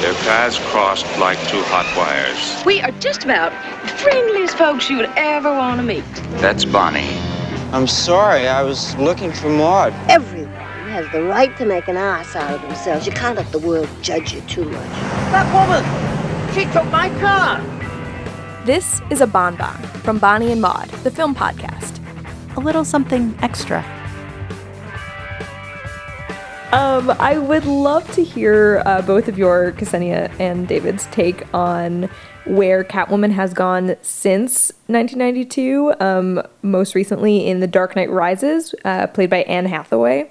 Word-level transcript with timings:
Their 0.00 0.14
paths 0.24 0.58
crossed 0.70 1.06
like 1.18 1.38
two 1.48 1.62
hot 1.64 1.86
wires. 1.96 2.64
We 2.66 2.80
are 2.80 2.90
just 3.00 3.24
about 3.24 3.52
the 3.82 3.88
friendliest 3.88 4.56
folks 4.56 4.90
you 4.90 4.96
would 4.96 5.10
ever 5.16 5.50
want 5.50 5.80
to 5.80 5.86
meet. 5.86 6.04
That's 6.40 6.64
Bonnie. 6.64 7.16
I'm 7.72 7.86
sorry, 7.86 8.48
I 8.48 8.62
was 8.62 8.94
looking 8.96 9.32
for 9.32 9.48
Maud. 9.48 9.92
Everyone 10.08 10.52
has 10.52 11.10
the 11.12 11.22
right 11.22 11.56
to 11.58 11.64
make 11.64 11.88
an 11.88 11.96
ass 11.96 12.36
out 12.36 12.54
of 12.54 12.62
themselves. 12.62 13.06
You 13.06 13.12
can't 13.12 13.36
let 13.36 13.50
the 13.52 13.58
world 13.58 13.88
judge 14.02 14.32
you 14.32 14.40
too 14.42 14.64
much. 14.64 14.90
That 15.32 15.46
woman! 15.54 15.84
She 16.54 16.64
took 16.72 16.90
my 16.92 17.08
car! 17.20 17.60
This 18.64 19.00
is 19.10 19.20
a 19.20 19.26
Bon 19.26 19.56
Bon 19.56 19.76
from 20.02 20.18
Bonnie 20.18 20.52
and 20.52 20.60
Maud, 20.60 20.88
the 21.02 21.10
film 21.10 21.34
podcast. 21.34 22.00
A 22.56 22.60
little 22.60 22.84
something 22.84 23.36
extra. 23.42 23.82
Um, 26.74 27.12
I 27.20 27.38
would 27.38 27.66
love 27.66 28.10
to 28.14 28.24
hear 28.24 28.82
uh, 28.84 29.00
both 29.00 29.28
of 29.28 29.38
your, 29.38 29.70
Ksenia 29.70 30.28
and 30.40 30.66
David's 30.66 31.06
take 31.06 31.44
on 31.54 32.10
where 32.46 32.82
Catwoman 32.82 33.30
has 33.30 33.54
gone 33.54 33.94
since 34.02 34.72
1992, 34.88 35.94
um, 36.00 36.42
most 36.62 36.96
recently 36.96 37.46
in 37.46 37.60
The 37.60 37.68
Dark 37.68 37.94
Knight 37.94 38.10
Rises, 38.10 38.74
uh, 38.84 39.06
played 39.06 39.30
by 39.30 39.44
Anne 39.44 39.66
Hathaway. 39.66 40.28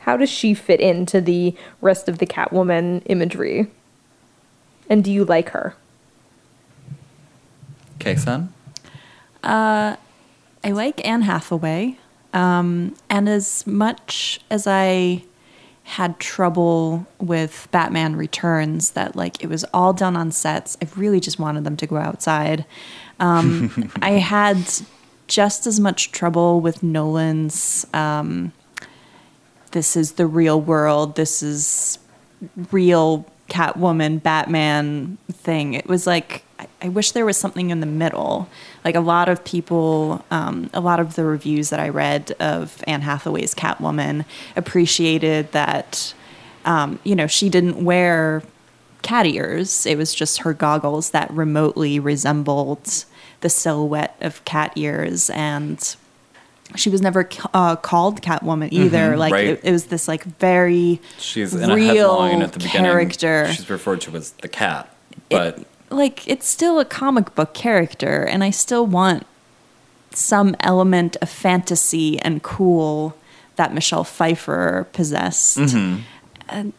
How 0.00 0.16
does 0.16 0.30
she 0.30 0.54
fit 0.54 0.80
into 0.80 1.20
the 1.20 1.54
rest 1.82 2.08
of 2.08 2.16
the 2.16 2.26
Catwoman 2.26 3.02
imagery? 3.04 3.70
And 4.88 5.04
do 5.04 5.12
you 5.12 5.26
like 5.26 5.50
her? 5.50 5.76
Kaysen? 7.98 8.48
Uh, 9.44 9.96
I 10.64 10.70
like 10.70 11.06
Anne 11.06 11.22
Hathaway. 11.22 11.98
Um, 12.36 12.94
and 13.08 13.30
as 13.30 13.66
much 13.66 14.40
as 14.50 14.66
I 14.66 15.24
had 15.84 16.20
trouble 16.20 17.06
with 17.18 17.66
Batman 17.70 18.14
Returns, 18.14 18.90
that 18.90 19.16
like 19.16 19.42
it 19.42 19.46
was 19.46 19.64
all 19.72 19.94
done 19.94 20.16
on 20.16 20.30
sets, 20.30 20.76
I 20.82 20.88
really 20.96 21.18
just 21.18 21.38
wanted 21.38 21.64
them 21.64 21.78
to 21.78 21.86
go 21.86 21.96
outside. 21.96 22.66
Um, 23.20 23.90
I 24.02 24.10
had 24.10 24.58
just 25.28 25.66
as 25.66 25.80
much 25.80 26.12
trouble 26.12 26.60
with 26.60 26.82
Nolan's. 26.82 27.86
Um, 27.94 28.52
this 29.70 29.96
is 29.96 30.12
the 30.12 30.26
real 30.26 30.60
world. 30.60 31.16
This 31.16 31.42
is 31.42 31.98
real 32.70 33.24
Catwoman, 33.48 34.22
Batman 34.22 35.16
thing. 35.32 35.72
It 35.72 35.86
was 35.86 36.06
like 36.06 36.44
I, 36.82 36.88
wish 36.88 37.12
there 37.12 37.26
was 37.26 37.36
something 37.36 37.70
in 37.70 37.80
the 37.80 37.86
middle. 37.86 38.48
Like 38.84 38.94
a 38.94 39.00
lot 39.00 39.28
of 39.28 39.44
people, 39.44 40.24
um, 40.30 40.70
a 40.72 40.80
lot 40.80 41.00
of 41.00 41.16
the 41.16 41.24
reviews 41.24 41.70
that 41.70 41.80
I 41.80 41.88
read 41.88 42.32
of 42.40 42.82
Anne 42.86 43.02
Hathaway's 43.02 43.54
Catwoman 43.54 44.24
appreciated 44.56 45.52
that, 45.52 46.14
um, 46.64 46.98
you 47.04 47.14
know, 47.16 47.26
she 47.26 47.48
didn't 47.48 47.84
wear 47.84 48.42
cat 49.02 49.26
ears. 49.26 49.86
It 49.86 49.96
was 49.96 50.14
just 50.14 50.38
her 50.38 50.52
goggles 50.52 51.10
that 51.10 51.30
remotely 51.30 51.98
resembled 51.98 53.04
the 53.40 53.48
silhouette 53.48 54.16
of 54.20 54.44
cat 54.44 54.72
ears 54.76 55.30
and 55.30 55.96
she 56.74 56.90
was 56.90 57.00
never 57.00 57.28
uh, 57.54 57.76
called 57.76 58.22
Catwoman 58.22 58.72
either. 58.72 59.12
Mhm, 59.12 59.18
like 59.18 59.32
right. 59.32 59.46
it, 59.46 59.60
it 59.62 59.70
was 59.70 59.84
this 59.84 60.08
like 60.08 60.24
very 60.24 61.00
She's 61.18 61.54
real 61.54 62.20
headline 62.20 62.42
at 62.42 62.52
the 62.52 62.58
beginning. 62.58 62.82
character. 62.82 63.52
She's 63.52 63.70
referred 63.70 64.00
to 64.02 64.16
as 64.16 64.32
the 64.32 64.48
cat. 64.48 64.92
But 65.30 65.64
like 65.90 66.26
it's 66.26 66.48
still 66.48 66.78
a 66.80 66.84
comic 66.84 67.34
book 67.34 67.54
character 67.54 68.22
and 68.22 68.42
I 68.42 68.50
still 68.50 68.86
want 68.86 69.26
some 70.12 70.56
element 70.60 71.16
of 71.20 71.28
fantasy 71.28 72.18
and 72.20 72.42
cool 72.42 73.16
that 73.56 73.72
Michelle 73.74 74.04
Pfeiffer 74.04 74.86
possessed. 74.92 75.58
Mhm. 75.58 76.00
And 76.48 76.72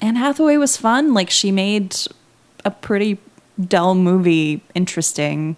Anne 0.00 0.16
Hathaway 0.16 0.56
was 0.56 0.76
fun. 0.76 1.14
Like 1.14 1.30
she 1.30 1.52
made 1.52 1.96
a 2.64 2.70
pretty 2.70 3.18
dull 3.60 3.94
movie 3.94 4.62
interesting. 4.74 5.56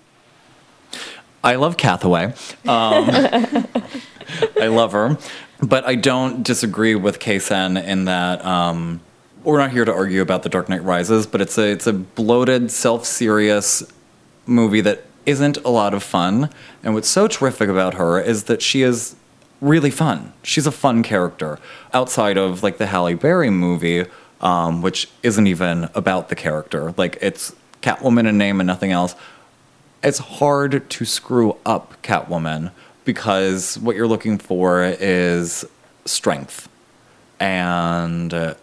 I 1.42 1.56
love 1.56 1.76
Cathaway. 1.76 2.26
Um, 2.66 3.08
I 4.60 4.66
love 4.68 4.92
her. 4.92 5.18
But 5.60 5.86
I 5.86 5.94
don't 5.94 6.42
disagree 6.42 6.94
with 6.94 7.18
Kaysen 7.20 7.82
in 7.82 8.06
that 8.06 8.44
um, 8.44 9.00
we're 9.44 9.58
not 9.58 9.70
here 9.70 9.84
to 9.84 9.92
argue 9.92 10.22
about 10.22 10.42
The 10.42 10.48
Dark 10.48 10.68
Knight 10.68 10.82
Rises, 10.82 11.26
but 11.26 11.40
it's 11.40 11.58
a 11.58 11.70
it's 11.70 11.86
a 11.86 11.92
bloated, 11.92 12.70
self-serious 12.70 13.84
movie 14.46 14.80
that 14.80 15.04
isn't 15.26 15.58
a 15.58 15.68
lot 15.68 15.94
of 15.94 16.02
fun. 16.02 16.50
And 16.82 16.94
what's 16.94 17.08
so 17.08 17.28
terrific 17.28 17.68
about 17.68 17.94
her 17.94 18.20
is 18.20 18.44
that 18.44 18.62
she 18.62 18.82
is 18.82 19.16
really 19.60 19.90
fun. 19.90 20.32
She's 20.42 20.66
a 20.66 20.72
fun 20.72 21.02
character 21.02 21.58
outside 21.92 22.36
of 22.36 22.62
like 22.62 22.78
the 22.78 22.86
Halle 22.86 23.14
Berry 23.14 23.50
movie, 23.50 24.06
um, 24.40 24.82
which 24.82 25.08
isn't 25.22 25.46
even 25.46 25.88
about 25.94 26.28
the 26.28 26.34
character. 26.34 26.94
Like 26.96 27.18
it's 27.20 27.54
Catwoman 27.82 28.26
in 28.28 28.38
name 28.38 28.60
and 28.60 28.66
nothing 28.66 28.92
else. 28.92 29.14
It's 30.02 30.18
hard 30.18 30.88
to 30.90 31.04
screw 31.04 31.56
up 31.64 32.02
Catwoman 32.02 32.72
because 33.04 33.78
what 33.78 33.96
you're 33.96 34.06
looking 34.06 34.38
for 34.38 34.84
is 34.84 35.64
strength 36.04 36.68
and 37.40 38.32
uh, 38.32 38.54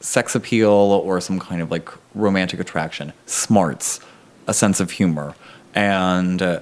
sex 0.00 0.34
appeal 0.34 0.70
or 0.70 1.20
some 1.20 1.38
kind 1.38 1.60
of 1.60 1.70
like 1.70 1.88
romantic 2.14 2.60
attraction, 2.60 3.12
smarts, 3.26 4.00
a 4.46 4.54
sense 4.54 4.80
of 4.80 4.92
humor. 4.92 5.34
And 5.74 6.40
uh, 6.40 6.60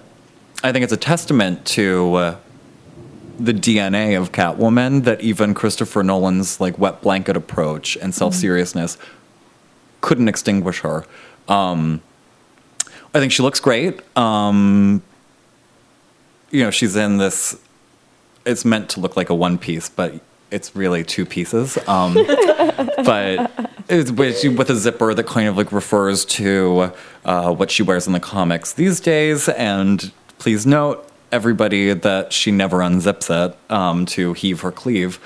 I 0.62 0.72
think 0.72 0.82
it's 0.84 0.92
a 0.92 0.98
testament 0.98 1.64
to 1.66 2.14
uh, 2.14 2.36
the 3.38 3.52
DNA 3.52 4.18
of 4.18 4.32
Catwoman 4.32 5.04
that 5.04 5.20
even 5.20 5.54
Christopher 5.54 6.02
Nolan's 6.02 6.60
like 6.60 6.78
wet 6.78 7.02
blanket 7.02 7.36
approach 7.36 7.96
and 7.96 8.14
self 8.14 8.34
seriousness 8.34 8.96
couldn't 10.00 10.28
extinguish 10.28 10.80
her. 10.80 11.04
Um, 11.48 12.02
I 13.14 13.20
think 13.20 13.32
she 13.32 13.42
looks 13.42 13.60
great. 13.60 14.00
Um, 14.16 15.02
you 16.50 16.62
know, 16.62 16.70
she's 16.70 16.96
in 16.96 17.18
this. 17.18 17.58
It's 18.44 18.64
meant 18.64 18.88
to 18.90 19.00
look 19.00 19.16
like 19.16 19.28
a 19.28 19.34
one 19.34 19.58
piece, 19.58 19.88
but 19.88 20.20
it's 20.50 20.76
really 20.76 21.04
two 21.04 21.26
pieces. 21.26 21.78
Um, 21.88 22.14
but 23.04 23.50
it's 23.88 24.10
with, 24.10 24.44
with 24.56 24.70
a 24.70 24.76
zipper 24.76 25.14
that 25.14 25.26
kind 25.26 25.48
of 25.48 25.56
like 25.56 25.72
refers 25.72 26.24
to 26.24 26.92
uh, 27.24 27.52
what 27.52 27.70
she 27.70 27.82
wears 27.82 28.06
in 28.06 28.12
the 28.12 28.20
comics 28.20 28.72
these 28.72 29.00
days. 29.00 29.48
And 29.48 30.12
please 30.38 30.66
note, 30.66 31.08
everybody, 31.32 31.92
that 31.92 32.32
she 32.32 32.50
never 32.50 32.78
unzips 32.78 33.30
it 33.30 33.56
um, 33.70 34.06
to 34.06 34.32
heave 34.32 34.60
her 34.60 34.72
cleave. 34.72 35.18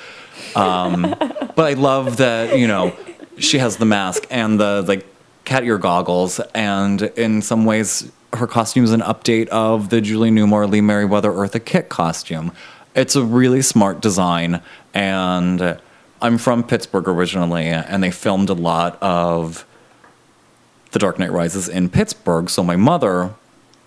Um, 0.57 1.03
but 1.57 1.59
I 1.67 1.75
love 1.75 2.17
that 2.19 2.59
you 2.59 2.67
know 2.67 2.97
she 3.39 3.59
has 3.59 3.77
the 3.77 3.85
mask 3.85 4.27
and 4.31 4.59
the 4.59 4.85
like 4.87 5.07
cat 5.45 5.65
ear 5.65 5.79
goggles, 5.79 6.41
and 6.55 7.03
in 7.03 7.43
some 7.43 7.65
ways, 7.65 8.11
her 8.33 8.47
costume 8.47 8.85
is 8.85 8.93
an 8.93 9.01
update 9.01 9.49
of 9.49 9.91
the 9.91 10.01
Julie 10.01 10.31
Newmar, 10.31 10.69
Lee 10.71 10.81
Meriwether, 10.81 11.31
Eartha 11.31 11.65
Kitt 11.65 11.89
costume. 11.89 12.53
It's 12.95 13.15
a 13.15 13.23
really 13.23 13.63
smart 13.63 14.01
design, 14.01 14.63
and 14.93 15.79
I'm 16.21 16.39
from 16.39 16.65
Pittsburgh 16.65 17.09
originally, 17.09 17.67
and 17.67 18.03
they 18.03 18.11
filmed 18.11 18.51
a 18.51 18.55
lot 18.55 19.01
of 19.01 19.65
The 20.91 20.99
Dark 20.99 21.19
Knight 21.19 21.31
Rises 21.31 21.69
in 21.69 21.89
Pittsburgh. 21.89 22.51
So 22.51 22.65
my 22.65 22.77
mother, 22.77 23.35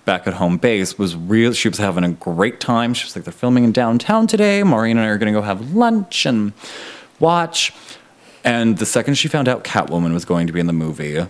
back 0.05 0.25
at 0.25 0.35
home 0.35 0.57
base, 0.57 0.97
was 0.97 1.17
real. 1.17 1.51
She 1.51 1.67
was 1.67 1.79
having 1.79 2.05
a 2.05 2.11
great 2.11 2.61
time. 2.61 2.93
She 2.93 3.05
was 3.05 3.15
like, 3.15 3.25
"They're 3.25 3.33
filming 3.33 3.65
in 3.65 3.73
downtown 3.73 4.25
today. 4.25 4.63
Maureen 4.63 4.97
and 4.97 5.05
I 5.05 5.09
are 5.09 5.17
going 5.17 5.33
to 5.33 5.37
go 5.37 5.43
have 5.43 5.75
lunch 5.75 6.25
and 6.25 6.53
watch." 7.19 7.73
And 8.45 8.77
the 8.77 8.85
second 8.85 9.15
she 9.15 9.27
found 9.27 9.47
out 9.49 9.63
Catwoman 9.63 10.13
was 10.13 10.25
going 10.25 10.47
to 10.47 10.53
be 10.53 10.59
in 10.59 10.67
the 10.67 10.73
movie, 10.73 11.25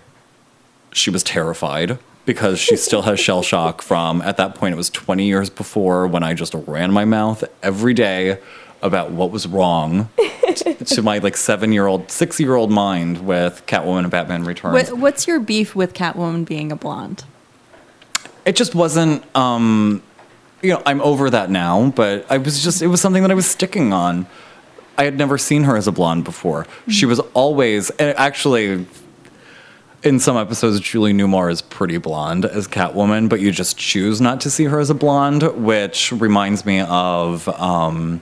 she 0.91 1.09
was 1.09 1.23
terrified 1.23 1.97
because 2.25 2.59
she 2.59 2.75
still 2.77 3.01
has 3.03 3.19
shell 3.19 3.43
shock 3.43 3.81
from 3.81 4.21
at 4.21 4.37
that 4.37 4.55
point 4.55 4.73
it 4.73 4.77
was 4.77 4.89
20 4.89 5.25
years 5.25 5.49
before 5.49 6.07
when 6.07 6.23
I 6.23 6.33
just 6.33 6.53
ran 6.53 6.91
my 6.91 7.05
mouth 7.05 7.43
every 7.61 7.93
day 7.93 8.39
about 8.81 9.11
what 9.11 9.31
was 9.31 9.47
wrong 9.47 10.09
t- 10.55 10.73
to 10.85 11.01
my 11.01 11.17
like 11.19 11.35
7-year-old 11.35 12.07
6-year-old 12.07 12.71
mind 12.71 13.25
with 13.25 13.65
Catwoman 13.65 13.99
and 13.99 14.11
Batman 14.11 14.43
Returns. 14.43 14.91
What, 14.91 14.99
what's 14.99 15.27
your 15.27 15.39
beef 15.39 15.75
with 15.75 15.93
Catwoman 15.93 16.45
being 16.45 16.71
a 16.71 16.75
blonde? 16.75 17.23
It 18.45 18.55
just 18.55 18.75
wasn't 18.75 19.23
um 19.35 20.01
you 20.61 20.69
know, 20.69 20.81
I'm 20.85 21.01
over 21.01 21.29
that 21.29 21.49
now, 21.49 21.91
but 21.93 22.25
I 22.29 22.37
was 22.37 22.63
just 22.63 22.81
it 22.81 22.87
was 22.87 23.01
something 23.01 23.21
that 23.21 23.31
I 23.31 23.35
was 23.35 23.45
sticking 23.45 23.91
on. 23.93 24.25
I 24.97 25.05
had 25.05 25.17
never 25.17 25.37
seen 25.37 25.63
her 25.63 25.75
as 25.75 25.87
a 25.87 25.91
blonde 25.91 26.23
before. 26.23 26.67
She 26.87 27.05
was 27.05 27.19
always 27.33 27.89
and 27.91 28.17
actually 28.17 28.85
in 30.03 30.19
some 30.19 30.35
episodes, 30.35 30.79
Julie 30.81 31.13
Newmar 31.13 31.49
is 31.49 31.61
pretty 31.61 31.97
blonde 31.97 32.45
as 32.45 32.67
Catwoman, 32.67 33.29
but 33.29 33.39
you 33.39 33.51
just 33.51 33.77
choose 33.77 34.19
not 34.19 34.41
to 34.41 34.49
see 34.49 34.65
her 34.65 34.79
as 34.79 34.89
a 34.89 34.93
blonde, 34.93 35.43
which 35.63 36.11
reminds 36.11 36.65
me 36.65 36.81
of 36.81 37.47
um, 37.59 38.21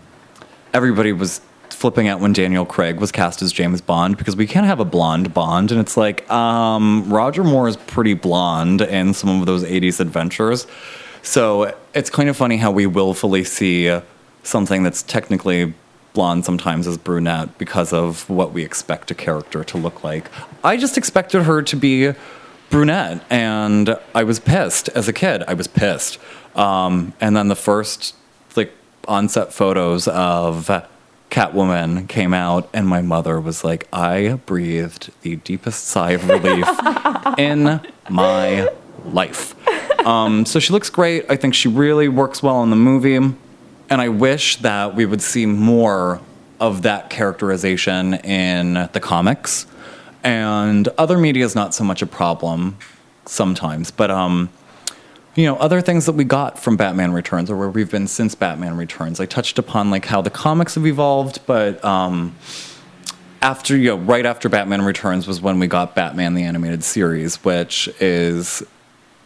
everybody 0.74 1.12
was 1.12 1.42
flipping 1.70 2.08
out 2.08 2.20
when 2.20 2.34
Daniel 2.34 2.66
Craig 2.66 3.00
was 3.00 3.12
cast 3.12 3.42
as 3.42 3.52
James 3.52 3.82
Bond 3.82 4.16
because 4.16 4.36
we 4.36 4.46
can't 4.46 4.68
have 4.68 4.80
a 4.80 4.86
blonde 4.86 5.34
Bond, 5.34 5.72
and 5.72 5.82
it's 5.82 5.98
like 5.98 6.30
um, 6.30 7.12
Roger 7.12 7.44
Moore 7.44 7.68
is 7.68 7.78
pretty 7.78 8.14
blonde 8.14 8.82
in 8.82 9.16
some 9.16 9.40
of 9.40 9.48
those 9.48 9.64
'80s 9.64 10.00
adventures, 10.00 10.68
so 11.24 11.76
it's 11.96 12.12
kind 12.12 12.30
of 12.30 12.38
funny 12.38 12.58
how 12.58 12.70
we 12.72 12.86
willfully 12.86 13.44
see 13.44 14.00
something 14.44 14.84
that's 14.84 15.02
technically 15.02 15.74
blonde, 16.14 16.46
sometimes 16.46 16.88
as 16.88 16.98
brunette 16.98 17.58
because 17.58 17.94
of 17.94 18.30
what 18.30 18.52
we 18.52 18.64
expect 18.64 19.12
a 19.12 19.16
character 19.16 19.64
to 19.64 19.78
look 19.78 20.04
like. 20.04 20.30
I 20.64 20.78
just 20.78 20.98
expected 20.98 21.44
her 21.44 21.62
to 21.62 21.76
be 21.76 22.14
brunette, 22.70 23.24
and 23.30 23.98
I 24.16 24.24
was 24.24 24.40
pissed 24.40 24.90
as 24.90 25.08
a 25.08 25.14
kid. 25.14 25.44
I 25.48 25.54
was 25.54 25.68
pissed. 25.68 26.18
Um, 26.56 27.14
and 27.22 27.36
then 27.36 27.48
the 27.48 27.56
first 27.56 28.16
like 28.56 28.74
on-set 29.08 29.54
photos 29.54 30.08
of 30.08 30.70
Catwoman 31.30 32.08
came 32.10 32.34
out, 32.34 32.70
and 32.74 32.88
my 32.88 33.02
mother 33.02 33.40
was 33.40 33.64
like, 33.64 33.88
"I 33.94 34.40
breathed 34.46 35.12
the 35.22 35.38
deepest 35.38 35.86
sigh 35.86 36.12
of 36.12 36.28
relief 36.28 36.68
in 37.38 37.80
my 38.10 38.70
life." 39.06 39.56
Um, 40.06 40.46
so 40.46 40.60
she 40.60 40.74
looks 40.74 40.90
great. 40.90 41.26
I 41.30 41.36
think 41.36 41.54
she 41.54 41.68
really 41.68 42.10
works 42.10 42.42
well 42.44 42.64
in 42.64 42.70
the 42.70 42.76
movie, 42.76 43.20
and 43.92 44.02
I 44.02 44.08
wish 44.08 44.56
that 44.58 44.96
we 44.96 45.06
would 45.06 45.22
see 45.22 45.46
more 45.46 46.22
of 46.62 46.84
that 46.84 47.10
characterization 47.10 48.14
in 48.14 48.90
the 48.94 49.02
comics. 49.02 49.68
And 50.24 50.88
other 50.98 51.18
media 51.18 51.44
is 51.44 51.56
not 51.56 51.76
so 51.76 51.84
much 51.84 52.02
a 52.02 52.06
problem 52.06 52.78
sometimes, 53.26 53.92
but 53.92 54.10
um, 54.10 54.50
you 55.36 55.46
know, 55.46 55.58
other 55.58 55.82
things 55.82 56.06
that 56.06 56.14
we 56.14 56.24
got 56.24 56.58
from 56.58 56.78
Batman 56.78 57.12
Returns 57.12 57.52
or 57.52 57.58
where 57.58 57.70
we've 57.70 57.92
been 57.92 58.08
since 58.08 58.34
Batman 58.34 58.78
Returns. 58.78 59.20
I 59.20 59.26
touched 59.26 59.60
upon 59.60 59.92
like 59.92 60.06
how 60.06 60.22
the 60.22 60.30
comics 60.30 60.76
have 60.76 60.88
evolved, 60.88 61.46
but 61.46 61.84
um, 61.84 62.34
after 63.42 63.76
you 63.76 63.90
know, 63.90 63.98
right 63.98 64.26
after 64.26 64.48
Batman 64.48 64.84
Returns 64.84 65.28
was 65.28 65.42
when 65.42 65.60
we 65.60 65.68
got 65.68 65.96
Batman 65.96 66.34
the 66.34 66.44
animated 66.44 66.86
series, 66.86 67.44
which 67.44 67.90
is 68.00 68.64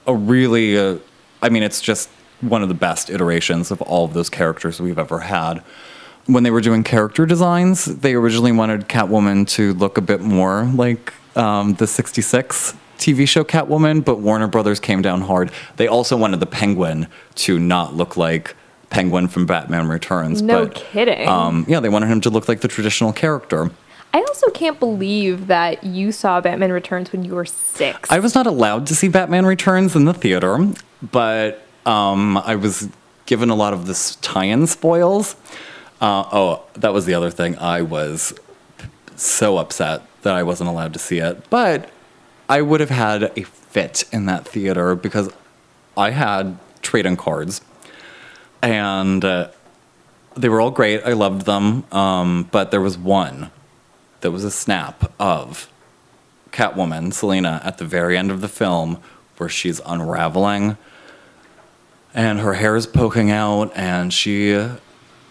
a 0.07 0.15
really, 0.15 0.75
uh, 0.75 0.97
I 1.43 1.49
mean, 1.49 1.61
it's 1.61 1.81
just 1.81 2.09
one 2.41 2.61
of 2.61 2.69
the 2.69 2.75
best 2.75 3.09
iterations 3.09 3.71
of 3.71 3.81
all 3.81 4.05
of 4.05 4.13
those 4.13 4.29
characters 4.29 4.79
we've 4.79 4.99
ever 4.99 5.19
had. 5.19 5.63
When 6.25 6.43
they 6.43 6.51
were 6.51 6.61
doing 6.61 6.83
character 6.83 7.25
designs, 7.25 7.85
they 7.85 8.13
originally 8.15 8.51
wanted 8.51 8.87
Catwoman 8.89 9.47
to 9.49 9.73
look 9.73 9.97
a 9.97 10.01
bit 10.01 10.21
more 10.21 10.65
like 10.73 11.13
um, 11.35 11.75
the 11.75 11.87
66 11.87 12.75
TV 12.97 13.27
show 13.27 13.43
Catwoman, 13.43 14.03
but 14.03 14.19
Warner 14.19 14.47
Brothers 14.47 14.79
came 14.79 15.01
down 15.01 15.21
hard. 15.21 15.51
They 15.77 15.87
also 15.87 16.17
wanted 16.17 16.39
the 16.39 16.45
Penguin 16.45 17.07
to 17.35 17.59
not 17.59 17.93
look 17.93 18.17
like 18.17 18.55
Penguin 18.89 19.27
from 19.27 19.45
Batman 19.45 19.87
Returns. 19.87 20.41
No 20.41 20.65
but, 20.65 20.75
kidding. 20.75 21.27
Um, 21.27 21.65
yeah, 21.67 21.79
they 21.79 21.89
wanted 21.89 22.07
him 22.07 22.21
to 22.21 22.29
look 22.29 22.47
like 22.47 22.61
the 22.61 22.67
traditional 22.67 23.13
character. 23.13 23.69
I 24.13 24.19
also 24.19 24.49
can't 24.51 24.79
believe 24.79 25.47
that 25.47 25.83
you 25.83 26.13
saw 26.13 26.39
Batman 26.39 26.71
Returns 26.71 27.11
when 27.11 27.25
you 27.25 27.35
were 27.35 27.45
six. 27.45 28.09
I 28.09 28.19
was 28.19 28.33
not 28.33 28.47
allowed 28.47 28.87
to 28.87 28.95
see 28.95 29.09
Batman 29.09 29.45
Returns 29.45 29.93
in 29.95 30.05
the 30.05 30.13
theater, 30.13 30.71
but 31.11 31.64
um, 31.85 32.37
I 32.37 32.55
was 32.55 32.89
given 33.25 33.49
a 33.49 33.55
lot 33.55 33.73
of 33.73 33.87
this 33.87 34.15
tie-in 34.17 34.67
spoils. 34.67 35.35
Uh, 36.01 36.23
oh, 36.31 36.63
that 36.73 36.93
was 36.93 37.05
the 37.05 37.13
other 37.13 37.31
thing. 37.31 37.57
I 37.57 37.81
was 37.81 38.33
so 39.15 39.57
upset 39.57 40.01
that 40.23 40.35
I 40.35 40.43
wasn't 40.43 40.69
allowed 40.69 40.93
to 40.93 40.99
see 40.99 41.19
it, 41.19 41.49
but 41.49 41.89
I 42.49 42.61
would 42.61 42.79
have 42.79 42.89
had 42.89 43.23
a 43.37 43.43
fit 43.43 44.03
in 44.11 44.25
that 44.25 44.47
theater 44.47 44.95
because 44.95 45.29
I 45.97 46.11
had 46.11 46.57
trading 46.81 47.17
cards, 47.17 47.61
and 48.61 49.23
uh, 49.23 49.49
they 50.35 50.49
were 50.49 50.61
all 50.61 50.71
great. 50.71 51.03
I 51.03 51.13
loved 51.13 51.45
them, 51.45 51.85
um, 51.91 52.49
but 52.51 52.71
there 52.71 52.81
was 52.81 52.97
one 52.97 53.51
that 54.21 54.31
was 54.31 54.43
a 54.43 54.51
snap 54.51 55.11
of 55.19 55.71
Catwoman, 56.51 57.13
Selina, 57.13 57.61
at 57.63 57.77
the 57.77 57.85
very 57.85 58.17
end 58.17 58.31
of 58.31 58.41
the 58.41 58.47
film 58.47 59.01
where 59.37 59.49
she's 59.49 59.81
unraveling 59.85 60.77
and 62.15 62.39
her 62.39 62.53
hair 62.53 62.75
is 62.75 62.87
poking 62.87 63.29
out 63.29 63.71
and 63.75 64.11
she 64.11 64.55
uh, 64.55 64.77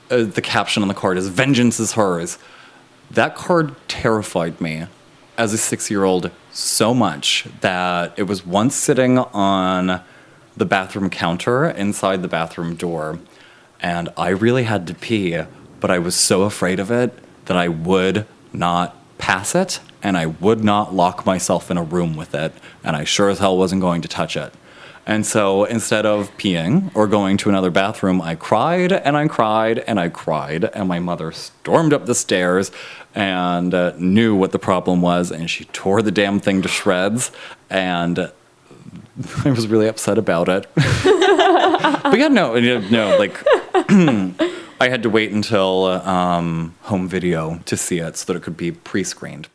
the 0.09 0.43
caption 0.43 0.83
on 0.83 0.89
the 0.89 0.95
card 0.95 1.17
is 1.17 1.27
vengeance 1.29 1.81
is 1.81 1.93
hers. 1.93 2.39
That 3.11 3.35
card 3.35 3.75
terrified 3.89 4.61
me 4.61 4.87
as 5.37 5.53
a 5.53 5.59
six-year-old 5.59 6.31
so 6.53 6.95
much 6.95 7.47
that 7.61 8.17
it 8.17 8.25
was 8.25 8.47
once 8.47 8.75
sitting 8.77 9.19
on 9.19 10.01
the 10.57 10.65
bathroom 10.65 11.11
counter 11.11 11.69
inside 11.71 12.23
the 12.23 12.29
bathroom 12.29 12.77
door 12.77 13.19
and 13.81 14.09
i 14.17 14.29
really 14.29 14.63
had 14.63 14.87
to 14.87 14.95
pee 14.95 15.43
but 15.81 15.91
i 15.91 15.99
was 15.99 16.15
so 16.15 16.43
afraid 16.43 16.79
of 16.79 16.93
it 16.93 17.13
that 17.47 17.57
i 17.57 17.67
would 17.67 18.25
not 18.53 18.97
pass 19.19 19.57
it 19.57 19.81
and 20.01 20.17
i 20.17 20.27
would 20.27 20.63
not 20.63 20.95
lock 20.95 21.27
myself 21.27 21.69
in 21.69 21.77
a 21.77 21.83
room 21.83 22.15
with 22.15 22.33
it 22.35 22.53
and 22.85 22.95
i 22.95 23.03
sure 23.03 23.29
as 23.29 23.41
hell 23.41 23.59
wasn't 23.59 23.81
going 23.81 24.01
to 24.01 24.07
touch 24.07 24.37
it 24.37 24.55
and 25.07 25.27
so 25.27 25.65
instead 25.65 26.07
of 26.07 26.35
peeing 26.39 26.91
or 26.95 27.07
going 27.07 27.37
to 27.39 27.49
another 27.49 27.71
bathroom, 27.71 28.23
I 28.23 28.35
cried 28.35 28.93
and 28.93 29.17
I 29.17 29.29
cried 29.29 29.81
and 29.81 30.01
I 30.01 30.09
cried. 30.09 30.65
And 30.65 30.89
my 30.89 30.99
mother 30.99 31.31
stormed 31.33 31.93
up 31.93 32.07
the 32.07 32.15
stairs 32.15 32.71
and 33.15 33.75
uh, 33.75 33.93
knew 33.99 34.35
what 34.35 34.53
the 34.53 34.59
problem 34.59 35.03
was. 35.03 35.31
And 35.31 35.51
she 35.51 35.67
tore 35.67 36.01
the 36.01 36.11
damn 36.11 36.41
thing 36.41 36.63
to 36.63 36.69
shreds. 36.69 37.33
And 37.69 38.19
I 39.45 39.51
was 39.51 39.69
really 39.69 39.89
upset 39.89 40.17
about 40.17 40.49
it. 40.49 40.67
but 40.75 42.19
yeah, 42.19 42.29
no, 42.29 42.59
no, 42.59 43.19
like. 43.19 43.39
I 44.81 44.89
had 44.89 45.05
to 45.05 45.09
wait 45.11 45.31
until 45.31 45.85
um, 45.87 46.75
home 46.83 47.09
video 47.09 47.61
to 47.65 47.77
see 47.77 48.01
it 48.01 48.17
so 48.17 48.33
that 48.33 48.39
it 48.39 48.43
could 48.43 48.57
be 48.57 48.73
pre 48.73 49.05
screened. 49.05 49.49